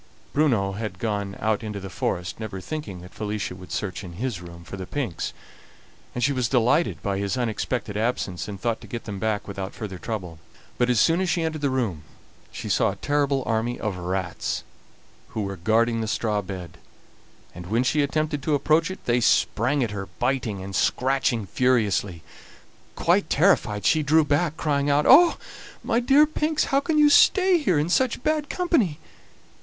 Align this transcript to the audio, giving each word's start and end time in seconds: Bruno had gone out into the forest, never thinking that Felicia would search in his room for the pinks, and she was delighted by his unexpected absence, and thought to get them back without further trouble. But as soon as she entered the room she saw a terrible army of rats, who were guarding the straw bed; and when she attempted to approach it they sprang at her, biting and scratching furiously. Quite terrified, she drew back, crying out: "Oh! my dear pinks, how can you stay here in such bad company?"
Bruno 0.33 0.71
had 0.71 0.97
gone 0.97 1.35
out 1.39 1.61
into 1.63 1.79
the 1.79 1.87
forest, 1.91 2.39
never 2.39 2.59
thinking 2.59 3.01
that 3.01 3.13
Felicia 3.13 3.53
would 3.55 3.71
search 3.71 4.03
in 4.03 4.13
his 4.13 4.41
room 4.41 4.63
for 4.63 4.75
the 4.75 4.87
pinks, 4.87 5.31
and 6.15 6.23
she 6.23 6.33
was 6.33 6.49
delighted 6.49 7.03
by 7.03 7.19
his 7.19 7.37
unexpected 7.37 7.95
absence, 7.95 8.47
and 8.47 8.59
thought 8.59 8.81
to 8.81 8.87
get 8.87 9.03
them 9.03 9.19
back 9.19 9.47
without 9.47 9.75
further 9.75 9.99
trouble. 9.99 10.39
But 10.79 10.89
as 10.89 10.99
soon 10.99 11.21
as 11.21 11.29
she 11.29 11.43
entered 11.43 11.61
the 11.61 11.69
room 11.69 12.01
she 12.51 12.67
saw 12.67 12.89
a 12.89 12.95
terrible 12.95 13.43
army 13.45 13.79
of 13.79 13.95
rats, 13.95 14.63
who 15.27 15.43
were 15.43 15.55
guarding 15.55 16.01
the 16.01 16.07
straw 16.07 16.41
bed; 16.41 16.79
and 17.53 17.67
when 17.67 17.83
she 17.83 18.01
attempted 18.01 18.41
to 18.41 18.55
approach 18.55 18.89
it 18.89 19.05
they 19.05 19.21
sprang 19.21 19.83
at 19.83 19.91
her, 19.91 20.07
biting 20.17 20.63
and 20.63 20.75
scratching 20.75 21.45
furiously. 21.45 22.23
Quite 22.95 23.29
terrified, 23.29 23.85
she 23.85 24.01
drew 24.01 24.25
back, 24.25 24.57
crying 24.57 24.89
out: 24.89 25.05
"Oh! 25.07 25.37
my 25.83 25.99
dear 25.99 26.25
pinks, 26.25 26.63
how 26.63 26.79
can 26.79 26.97
you 26.97 27.11
stay 27.11 27.59
here 27.59 27.77
in 27.77 27.87
such 27.89 28.23
bad 28.23 28.49
company?" 28.49 28.97